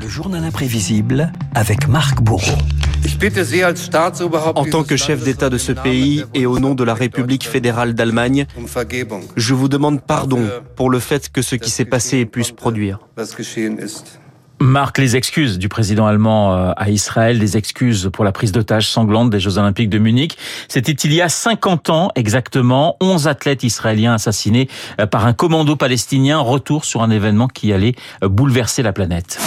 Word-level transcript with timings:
Le 0.00 0.08
journal 0.08 0.44
imprévisible 0.44 1.32
avec 1.54 1.88
Marc 1.88 2.20
Bourreau. 2.20 2.58
En 4.54 4.64
tant 4.64 4.84
que 4.84 4.96
chef 4.96 5.22
d'État 5.22 5.50
de 5.50 5.58
ce 5.58 5.72
pays 5.72 6.24
et 6.34 6.46
au 6.46 6.58
nom 6.58 6.74
de 6.74 6.84
la 6.84 6.94
République 6.94 7.46
fédérale 7.46 7.94
d'Allemagne, 7.94 8.46
je 9.36 9.54
vous 9.54 9.68
demande 9.68 10.02
pardon 10.02 10.40
pour 10.76 10.90
le 10.90 10.98
fait 10.98 11.30
que 11.30 11.42
ce 11.42 11.54
qui 11.54 11.70
s'est 11.70 11.84
passé 11.84 12.18
ait 12.18 12.26
pu 12.26 12.44
se 12.44 12.52
produire. 12.52 12.98
Marc, 14.64 14.96
les 14.96 15.14
excuses 15.14 15.58
du 15.58 15.68
président 15.68 16.06
allemand 16.06 16.54
euh, 16.54 16.72
à 16.76 16.88
Israël, 16.88 17.38
des 17.38 17.58
excuses 17.58 18.10
pour 18.10 18.24
la 18.24 18.32
prise 18.32 18.50
d'otage 18.50 18.88
sanglante 18.88 19.28
des 19.28 19.38
Jeux 19.38 19.58
Olympiques 19.58 19.90
de 19.90 19.98
Munich. 19.98 20.38
C'était 20.68 20.92
il 20.92 21.12
y 21.12 21.20
a 21.20 21.28
50 21.28 21.90
ans 21.90 22.10
exactement, 22.14 22.96
11 23.00 23.28
athlètes 23.28 23.62
israéliens 23.62 24.14
assassinés 24.14 24.68
euh, 25.00 25.06
par 25.06 25.26
un 25.26 25.34
commando 25.34 25.76
palestinien. 25.76 26.38
Retour 26.38 26.86
sur 26.86 27.02
un 27.02 27.10
événement 27.10 27.46
qui 27.46 27.72
allait 27.74 27.94
euh, 28.22 28.28
bouleverser 28.28 28.82
la 28.82 28.94
planète. 28.94 29.38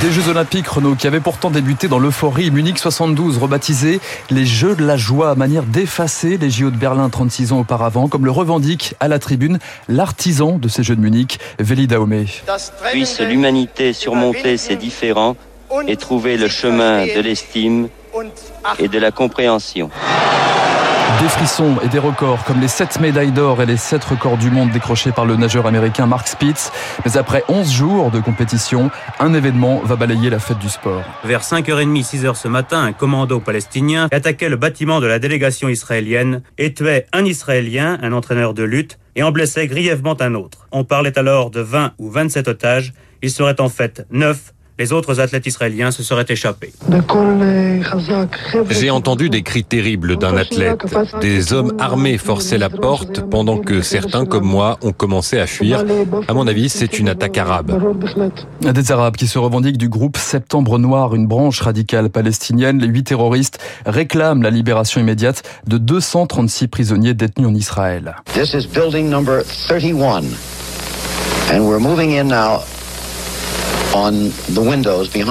Des 0.00 0.12
Jeux 0.12 0.28
Olympiques, 0.28 0.68
Renault, 0.68 0.94
qui 0.94 1.06
avaient 1.06 1.20
pourtant 1.20 1.50
débuté 1.50 1.88
dans 1.88 1.98
l'euphorie, 1.98 2.50
Munich 2.50 2.78
72, 2.78 3.38
rebaptisé 3.38 4.00
les 4.30 4.44
Jeux 4.44 4.74
de 4.74 4.84
la 4.84 4.96
joie, 4.96 5.30
à 5.30 5.34
manière 5.34 5.62
d'effacer 5.62 6.36
les 6.36 6.50
JO 6.50 6.70
de 6.70 6.76
Berlin 6.76 7.08
36 7.08 7.52
ans 7.52 7.60
auparavant, 7.60 8.06
comme 8.06 8.24
le 8.26 8.30
revendique 8.30 8.94
à 9.00 9.08
la 9.08 9.18
tribune 9.18 9.58
l'artisan 9.88 10.58
de 10.58 10.68
ces 10.68 10.82
Jeux 10.82 10.96
de 10.96 11.00
Munich, 11.00 11.38
Veli 11.58 11.86
Daomé. 11.86 12.26
Puisse 12.92 13.20
l'humanité 13.20 13.94
surmonter 13.94 14.58
ses 14.58 14.76
différends 14.76 15.36
et 15.88 15.96
trouver 15.96 16.36
le 16.36 16.48
chemin 16.48 17.06
de 17.06 17.20
l'estime 17.20 17.88
et 18.78 18.88
de 18.88 18.98
la 18.98 19.10
compréhension. 19.12 19.90
Des 21.20 21.28
frissons 21.28 21.76
et 21.82 21.88
des 21.88 21.98
records 21.98 22.44
comme 22.44 22.60
les 22.60 22.68
7 22.68 23.00
médailles 23.00 23.32
d'or 23.32 23.62
et 23.62 23.66
les 23.66 23.78
7 23.78 24.04
records 24.04 24.36
du 24.36 24.50
monde 24.50 24.70
décrochés 24.70 25.12
par 25.12 25.24
le 25.24 25.36
nageur 25.36 25.66
américain 25.66 26.04
Mark 26.04 26.28
Spitz. 26.28 26.70
Mais 27.06 27.16
après 27.16 27.42
11 27.48 27.72
jours 27.72 28.10
de 28.10 28.20
compétition, 28.20 28.90
un 29.18 29.32
événement 29.32 29.80
va 29.82 29.96
balayer 29.96 30.28
la 30.28 30.38
fête 30.38 30.58
du 30.58 30.68
sport. 30.68 31.02
Vers 31.24 31.40
5h30, 31.40 32.04
6h 32.04 32.34
ce 32.34 32.48
matin, 32.48 32.82
un 32.82 32.92
commando 32.92 33.40
palestinien 33.40 34.08
attaquait 34.10 34.50
le 34.50 34.56
bâtiment 34.56 35.00
de 35.00 35.06
la 35.06 35.18
délégation 35.18 35.68
israélienne 35.68 36.42
et 36.58 36.74
tuait 36.74 37.06
un 37.14 37.24
Israélien, 37.24 37.98
un 38.02 38.12
entraîneur 38.12 38.52
de 38.52 38.64
lutte, 38.64 38.98
et 39.14 39.22
en 39.22 39.30
blessait 39.30 39.68
grièvement 39.68 40.20
un 40.20 40.34
autre. 40.34 40.68
On 40.70 40.84
parlait 40.84 41.18
alors 41.18 41.50
de 41.50 41.60
20 41.60 41.92
ou 41.98 42.10
27 42.10 42.48
otages. 42.48 42.92
Il 43.22 43.30
serait 43.30 43.60
en 43.60 43.70
fait 43.70 44.06
9 44.10 44.52
les 44.78 44.92
autres 44.92 45.20
athlètes 45.20 45.46
israéliens 45.46 45.90
se 45.90 46.02
seraient 46.02 46.26
échappés. 46.28 46.72
J'ai 48.70 48.90
entendu 48.90 49.30
des 49.30 49.42
cris 49.42 49.64
terribles 49.64 50.16
d'un 50.16 50.36
athlète. 50.36 50.80
Des 51.20 51.52
hommes 51.52 51.72
armés 51.78 52.18
forçaient 52.18 52.58
la 52.58 52.68
porte 52.70 53.22
pendant 53.28 53.58
que 53.58 53.80
certains, 53.80 54.26
comme 54.26 54.44
moi, 54.44 54.78
ont 54.82 54.92
commencé 54.92 55.38
à 55.38 55.46
fuir. 55.46 55.84
À 56.28 56.34
mon 56.34 56.46
avis, 56.46 56.68
c'est 56.68 56.98
une 56.98 57.08
attaque 57.08 57.38
arabe. 57.38 57.72
Des 58.60 58.92
Arabes 58.92 59.16
qui 59.16 59.26
se 59.26 59.38
revendiquent 59.38 59.78
du 59.78 59.88
groupe 59.88 60.16
Septembre 60.16 60.78
Noir, 60.78 61.14
une 61.14 61.26
branche 61.26 61.60
radicale 61.60 62.10
palestinienne. 62.10 62.78
Les 62.78 62.88
huit 62.88 63.04
terroristes 63.04 63.58
réclament 63.86 64.42
la 64.42 64.50
libération 64.50 65.00
immédiate 65.00 65.42
de 65.66 65.78
236 65.78 66.68
prisonniers 66.68 67.14
détenus 67.14 67.48
en 67.48 67.54
Israël. 67.54 68.16
This 68.34 68.54
is 68.54 68.66
building 68.66 69.08
number 69.08 69.42
31. 69.42 70.24
And 71.52 71.60
we're 71.60 71.78
moving 71.78 72.18
in 72.18 72.24
now 72.24 72.60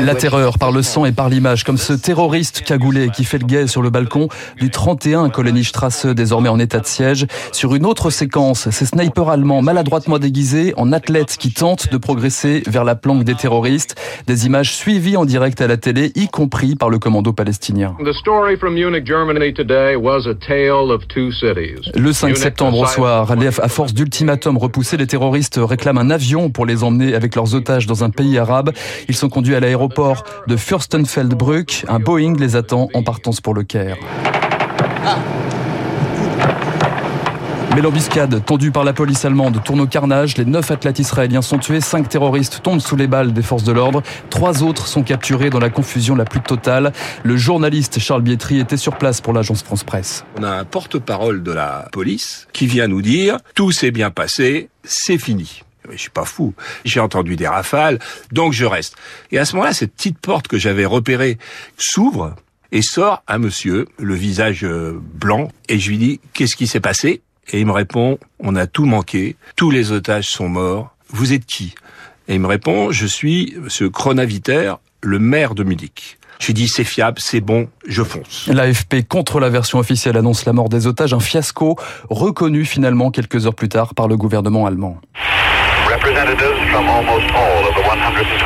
la 0.00 0.14
terreur 0.14 0.58
par 0.58 0.72
le 0.72 0.82
sang 0.82 1.04
et 1.04 1.12
par 1.12 1.28
l'image, 1.28 1.64
comme 1.64 1.78
ce 1.78 1.92
terroriste 1.92 2.62
cagoulé 2.62 3.10
qui 3.10 3.24
fait 3.24 3.38
le 3.38 3.46
guet 3.46 3.66
sur 3.66 3.82
le 3.82 3.90
balcon 3.90 4.28
du 4.60 4.70
31 4.70 5.30
Strasse, 5.62 6.06
désormais 6.06 6.48
en 6.48 6.58
état 6.58 6.80
de 6.80 6.86
siège. 6.86 7.26
Sur 7.52 7.74
une 7.74 7.86
autre 7.86 8.10
séquence, 8.10 8.70
ces 8.70 8.86
snipers 8.86 9.28
allemands 9.28 9.62
maladroitement 9.62 10.18
déguisés 10.18 10.74
en 10.76 10.92
athlètes 10.92 11.36
qui 11.38 11.52
tentent 11.52 11.90
de 11.92 11.96
progresser 11.98 12.62
vers 12.66 12.84
la 12.84 12.96
planque 12.96 13.24
des 13.24 13.34
terroristes. 13.34 13.94
Des 14.26 14.46
images 14.46 14.74
suivies 14.74 15.16
en 15.16 15.24
direct 15.24 15.60
à 15.60 15.66
la 15.66 15.76
télé, 15.76 16.10
y 16.14 16.28
compris 16.28 16.74
par 16.74 16.90
le 16.90 16.98
commando 16.98 17.32
palestinien. 17.32 17.94
Le 21.94 22.12
5 22.12 22.36
septembre 22.36 22.80
au 22.80 22.86
soir, 22.86 23.30
à 23.30 23.68
force 23.68 23.94
d'ultimatums 23.94 24.58
repoussés, 24.58 24.96
les 24.96 25.06
terroristes 25.06 25.60
réclament 25.62 25.98
un 25.98 26.10
avion 26.10 26.50
pour 26.50 26.66
les 26.66 26.82
emmener 26.82 27.14
avec 27.14 27.34
leurs 27.34 27.54
otages 27.54 27.86
dans 27.86 28.02
un 28.04 28.10
pays 28.10 28.38
arabe. 28.38 28.47
Ils 29.08 29.16
sont 29.16 29.28
conduits 29.28 29.54
à 29.54 29.60
l'aéroport 29.60 30.24
de 30.46 30.56
Fürstenfeldbruck. 30.56 31.84
Un 31.88 31.98
Boeing 31.98 32.34
les 32.38 32.56
attend 32.56 32.88
en 32.94 33.02
partance 33.02 33.40
pour 33.40 33.54
le 33.54 33.62
Caire. 33.62 33.96
Mais 37.74 37.82
l'embuscade 37.82 38.44
tendue 38.44 38.72
par 38.72 38.82
la 38.82 38.92
police 38.92 39.24
allemande 39.24 39.62
tourne 39.62 39.80
au 39.80 39.86
carnage. 39.86 40.36
Les 40.36 40.44
neuf 40.44 40.70
athlètes 40.72 40.98
israéliens 40.98 41.42
sont 41.42 41.58
tués, 41.58 41.80
cinq 41.80 42.08
terroristes 42.08 42.60
tombent 42.62 42.80
sous 42.80 42.96
les 42.96 43.06
balles 43.06 43.32
des 43.32 43.42
forces 43.42 43.62
de 43.62 43.70
l'ordre. 43.70 44.02
Trois 44.30 44.64
autres 44.64 44.88
sont 44.88 45.04
capturés 45.04 45.48
dans 45.50 45.60
la 45.60 45.70
confusion 45.70 46.16
la 46.16 46.24
plus 46.24 46.40
totale. 46.40 46.92
Le 47.22 47.36
journaliste 47.36 48.00
Charles 48.00 48.22
Bietri 48.22 48.58
était 48.58 48.76
sur 48.76 48.96
place 48.98 49.20
pour 49.20 49.32
l'agence 49.32 49.62
France 49.62 49.84
Presse. 49.84 50.24
On 50.40 50.42
a 50.42 50.50
un 50.50 50.64
porte-parole 50.64 51.44
de 51.44 51.52
la 51.52 51.88
police 51.92 52.48
qui 52.52 52.66
vient 52.66 52.88
nous 52.88 53.02
dire 53.02 53.36
tout 53.54 53.70
s'est 53.70 53.92
bien 53.92 54.10
passé, 54.10 54.70
c'est 54.82 55.18
fini 55.18 55.62
je 55.92 55.96
suis 55.96 56.10
pas 56.10 56.24
fou. 56.24 56.54
J'ai 56.84 57.00
entendu 57.00 57.36
des 57.36 57.48
rafales, 57.48 57.98
donc 58.32 58.52
je 58.52 58.64
reste. 58.64 58.96
Et 59.30 59.38
à 59.38 59.44
ce 59.44 59.54
moment-là, 59.56 59.72
cette 59.72 59.94
petite 59.94 60.18
porte 60.18 60.48
que 60.48 60.58
j'avais 60.58 60.84
repérée 60.84 61.38
s'ouvre 61.76 62.34
et 62.72 62.82
sort 62.82 63.22
un 63.28 63.38
monsieur, 63.38 63.86
le 63.98 64.14
visage 64.14 64.64
euh, 64.64 65.00
blanc, 65.14 65.48
et 65.68 65.78
je 65.78 65.90
lui 65.90 65.98
dis, 65.98 66.20
qu'est-ce 66.34 66.56
qui 66.56 66.66
s'est 66.66 66.80
passé? 66.80 67.22
Et 67.50 67.60
il 67.60 67.66
me 67.66 67.72
répond, 67.72 68.18
on 68.40 68.56
a 68.56 68.66
tout 68.66 68.84
manqué, 68.84 69.36
tous 69.56 69.70
les 69.70 69.90
otages 69.92 70.28
sont 70.28 70.48
morts, 70.48 70.94
vous 71.08 71.32
êtes 71.32 71.46
qui? 71.46 71.74
Et 72.28 72.34
il 72.34 72.40
me 72.40 72.46
répond, 72.46 72.92
je 72.92 73.06
suis 73.06 73.56
ce 73.68 73.84
Cronaviter, 73.84 74.74
le 75.00 75.18
maire 75.18 75.54
de 75.54 75.64
Munich. 75.64 76.18
Je 76.40 76.48
lui 76.48 76.54
dis 76.54 76.68
c'est 76.68 76.84
fiable, 76.84 77.18
c'est 77.20 77.40
bon, 77.40 77.68
je 77.86 78.02
fonce. 78.02 78.46
L'AFP 78.46 79.08
contre 79.08 79.40
la 79.40 79.48
version 79.48 79.78
officielle 79.78 80.16
annonce 80.16 80.44
la 80.44 80.52
mort 80.52 80.68
des 80.68 80.86
otages, 80.86 81.12
un 81.12 81.20
fiasco 81.20 81.76
reconnu 82.10 82.64
finalement 82.64 83.10
quelques 83.10 83.46
heures 83.46 83.54
plus 83.54 83.68
tard 83.68 83.94
par 83.94 84.08
le 84.08 84.16
gouvernement 84.16 84.66
allemand. 84.66 85.00
representatives 86.08 86.58
from 86.70 86.88
almost 86.88 87.28
all 87.34 87.68
of 87.68 87.74
the 87.74 87.82
100. 87.82 88.37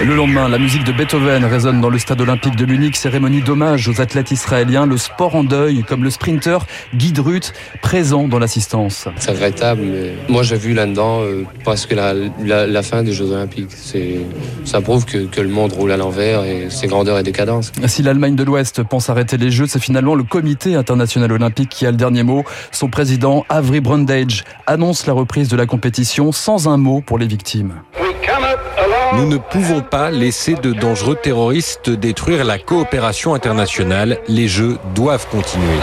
Le 0.00 0.14
lendemain, 0.14 0.48
la 0.48 0.58
musique 0.58 0.84
de 0.84 0.92
Beethoven 0.92 1.44
résonne 1.44 1.80
dans 1.80 1.88
le 1.88 1.98
stade 1.98 2.20
olympique 2.20 2.56
de 2.56 2.66
Munich, 2.66 2.96
cérémonie 2.96 3.40
d'hommage 3.40 3.88
aux 3.88 4.00
athlètes 4.00 4.30
israéliens, 4.30 4.86
le 4.86 4.98
sport 4.98 5.34
en 5.34 5.44
deuil, 5.44 5.82
comme 5.82 6.04
le 6.04 6.10
sprinter 6.10 6.58
Guy 6.94 7.12
Drut, 7.12 7.52
présent 7.80 8.28
dans 8.28 8.38
l'assistance. 8.38 9.08
C'est 9.16 9.30
regrettable, 9.30 9.82
mais 9.82 10.12
moi 10.28 10.42
j'ai 10.42 10.56
vu 10.56 10.74
là-dedans 10.74 11.22
euh, 11.22 11.44
presque 11.64 11.92
la, 11.92 12.12
la, 12.12 12.82
fin 12.82 13.02
des 13.02 13.12
Jeux 13.12 13.30
olympiques. 13.30 13.70
Ça 14.64 14.80
prouve 14.80 15.06
que, 15.06 15.26
que, 15.26 15.40
le 15.40 15.48
monde 15.48 15.72
roule 15.72 15.92
à 15.92 15.96
l'envers 15.96 16.44
et 16.44 16.66
c'est 16.68 16.86
grandeur 16.86 17.18
et 17.18 17.22
décadence. 17.22 17.72
Si 17.86 18.02
l'Allemagne 18.02 18.36
de 18.36 18.44
l'Ouest 18.44 18.82
pense 18.82 19.08
arrêter 19.08 19.38
les 19.38 19.50
Jeux, 19.50 19.66
c'est 19.66 19.80
finalement 19.80 20.14
le 20.14 20.24
comité 20.24 20.74
international 20.74 21.32
olympique 21.32 21.70
qui 21.70 21.86
a 21.86 21.90
le 21.90 21.96
dernier 21.96 22.22
mot. 22.22 22.44
Son 22.72 22.88
président, 22.88 23.46
Avri 23.48 23.80
Brundage, 23.80 24.44
annonce 24.66 25.06
la 25.06 25.14
reprise 25.14 25.48
de 25.48 25.56
la 25.56 25.66
compétition 25.66 26.32
sans 26.32 26.68
un 26.68 26.76
mot 26.76 27.00
pour 27.00 27.18
les 27.18 27.26
victimes. 27.26 27.74
Nous 29.16 29.28
ne 29.28 29.36
pouvons 29.38 29.80
pas 29.80 30.10
laisser 30.10 30.54
de 30.54 30.72
dangereux 30.72 31.16
terroristes 31.16 31.90
détruire 31.90 32.44
la 32.44 32.58
coopération 32.58 33.34
internationale. 33.34 34.18
Les 34.28 34.48
Jeux 34.48 34.78
doivent 34.94 35.26
continuer. 35.28 35.78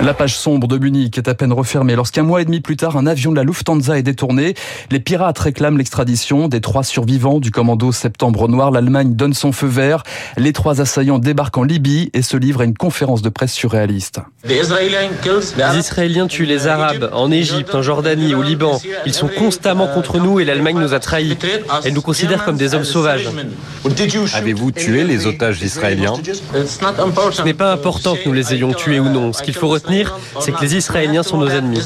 La 0.00 0.14
page 0.14 0.36
sombre 0.36 0.68
de 0.68 0.78
Munich 0.78 1.18
est 1.18 1.26
à 1.28 1.34
peine 1.34 1.52
refermée 1.52 1.96
lorsqu'un 1.96 2.22
mois 2.22 2.40
et 2.40 2.44
demi 2.44 2.60
plus 2.60 2.76
tard, 2.76 2.96
un 2.96 3.06
avion 3.06 3.32
de 3.32 3.36
la 3.36 3.42
Lufthansa 3.42 3.98
est 3.98 4.04
détourné. 4.04 4.54
Les 4.92 5.00
pirates 5.00 5.38
réclament 5.40 5.76
l'extradition 5.76 6.46
des 6.46 6.60
trois 6.60 6.84
survivants 6.84 7.40
du 7.40 7.50
commando 7.50 7.90
Septembre 7.90 8.46
Noir. 8.46 8.70
L'Allemagne 8.70 9.14
donne 9.14 9.34
son 9.34 9.50
feu 9.50 9.66
vert. 9.66 10.04
Les 10.36 10.52
trois 10.52 10.80
assaillants 10.80 11.18
débarquent 11.18 11.58
en 11.58 11.64
Libye 11.64 12.10
et 12.14 12.22
se 12.22 12.36
livrent 12.36 12.60
à 12.60 12.64
une 12.64 12.76
conférence 12.76 13.22
de 13.22 13.28
presse 13.28 13.52
surréaliste. 13.52 14.20
Les 14.44 14.60
Israéliens 15.76 16.26
tuent 16.28 16.46
les 16.46 16.68
Arabes 16.68 17.10
en 17.12 17.32
Égypte, 17.32 17.74
en 17.74 17.82
Jordanie, 17.82 18.34
au 18.34 18.42
Liban. 18.42 18.80
Ils 19.04 19.14
sont 19.14 19.28
constamment 19.28 19.88
contre 19.88 20.18
nous 20.20 20.38
et 20.38 20.44
l'Allemagne 20.44 20.78
nous 20.78 20.94
a 20.94 21.00
trahis. 21.00 21.36
Elle 21.84 21.94
nous 21.94 22.02
considère 22.02 22.44
comme 22.44 22.56
des 22.56 22.74
hommes 22.74 22.84
sauvages. 22.84 23.28
Avez-vous 24.34 24.70
tué 24.70 25.02
les 25.02 25.26
otages 25.26 25.60
israéliens? 25.60 26.14
Ce 27.32 27.42
n'est 27.42 27.54
pas 27.54 27.72
important 27.72 28.14
que 28.14 28.28
nous 28.28 28.34
les 28.34 28.54
ayons 28.54 28.72
tués 28.72 29.00
ou 29.00 29.08
non. 29.08 29.32
Ce 29.32 29.42
qu'il 29.42 29.54
faut 29.54 29.77
c'est 30.40 30.52
que 30.52 30.60
les 30.60 30.76
Israéliens 30.76 31.22
sont 31.22 31.38
nos 31.38 31.48
ennemis. 31.48 31.80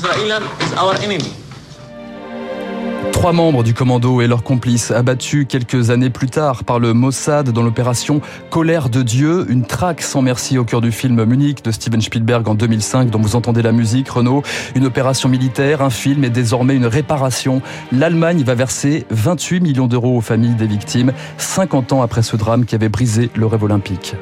Trois 3.22 3.32
membres 3.32 3.62
du 3.62 3.72
commando 3.72 4.20
et 4.20 4.26
leurs 4.26 4.42
complices 4.42 4.90
abattus 4.90 5.46
quelques 5.48 5.90
années 5.90 6.10
plus 6.10 6.28
tard 6.28 6.64
par 6.64 6.80
le 6.80 6.92
Mossad 6.92 7.50
dans 7.50 7.62
l'opération 7.62 8.20
Colère 8.50 8.88
de 8.88 9.02
Dieu, 9.02 9.46
une 9.48 9.64
traque 9.64 10.02
sans 10.02 10.22
merci 10.22 10.58
au 10.58 10.64
cœur 10.64 10.80
du 10.80 10.90
film 10.90 11.24
Munich 11.24 11.62
de 11.64 11.70
Steven 11.70 12.00
Spielberg 12.00 12.48
en 12.48 12.56
2005 12.56 13.10
dont 13.10 13.20
vous 13.20 13.36
entendez 13.36 13.62
la 13.62 13.70
musique, 13.70 14.08
Renault. 14.08 14.42
Une 14.74 14.86
opération 14.86 15.28
militaire, 15.28 15.82
un 15.82 15.90
film 15.90 16.24
et 16.24 16.30
désormais 16.30 16.74
une 16.74 16.86
réparation. 16.86 17.62
L'Allemagne 17.92 18.42
va 18.42 18.54
verser 18.54 19.06
28 19.10 19.60
millions 19.60 19.86
d'euros 19.86 20.16
aux 20.16 20.22
familles 20.22 20.56
des 20.56 20.66
victimes, 20.66 21.12
50 21.38 21.92
ans 21.92 22.02
après 22.02 22.22
ce 22.22 22.36
drame 22.36 22.64
qui 22.64 22.74
avait 22.74 22.88
brisé 22.88 23.30
le 23.36 23.46
rêve 23.46 23.62
olympique. 23.62 24.16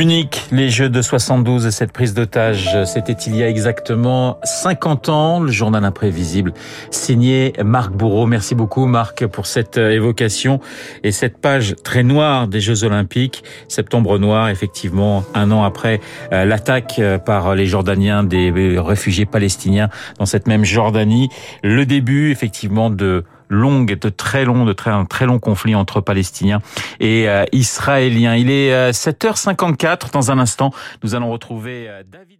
Munich, 0.00 0.46
les 0.50 0.70
Jeux 0.70 0.88
de 0.88 1.02
72 1.02 1.66
et 1.66 1.70
cette 1.70 1.92
prise 1.92 2.14
d'otage, 2.14 2.70
c'était 2.86 3.12
il 3.12 3.36
y 3.36 3.42
a 3.42 3.50
exactement 3.50 4.38
50 4.44 5.10
ans. 5.10 5.40
Le 5.40 5.52
journal 5.52 5.84
imprévisible 5.84 6.54
signé 6.90 7.52
Marc 7.62 7.92
Bourreau. 7.92 8.24
Merci 8.24 8.54
beaucoup 8.54 8.86
Marc 8.86 9.26
pour 9.26 9.44
cette 9.44 9.76
évocation 9.76 10.58
et 11.04 11.12
cette 11.12 11.36
page 11.36 11.76
très 11.84 12.02
noire 12.02 12.48
des 12.48 12.62
Jeux 12.62 12.82
Olympiques. 12.84 13.44
Septembre 13.68 14.18
noir, 14.18 14.48
effectivement, 14.48 15.22
un 15.34 15.50
an 15.50 15.64
après 15.64 16.00
euh, 16.32 16.46
l'attaque 16.46 16.98
euh, 16.98 17.18
par 17.18 17.54
les 17.54 17.66
Jordaniens 17.66 18.24
des 18.24 18.78
réfugiés 18.78 19.26
palestiniens 19.26 19.90
dans 20.18 20.24
cette 20.24 20.48
même 20.48 20.64
Jordanie. 20.64 21.28
Le 21.62 21.84
début, 21.84 22.30
effectivement, 22.30 22.88
de 22.88 23.24
longue, 23.50 23.98
de 23.98 24.08
très 24.08 24.46
long, 24.46 24.64
de 24.64 24.72
très, 24.72 24.90
un 24.90 25.04
très 25.04 25.26
long 25.26 25.38
conflit 25.38 25.74
entre 25.74 26.00
Palestiniens 26.00 26.62
et 27.00 27.28
euh, 27.28 27.44
Israéliens. 27.52 28.36
Il 28.36 28.50
est 28.50 28.92
7h54. 28.92 30.12
Dans 30.12 30.30
un 30.30 30.38
instant, 30.38 30.72
nous 31.02 31.14
allons 31.14 31.30
retrouver 31.30 31.90
David. 32.10 32.39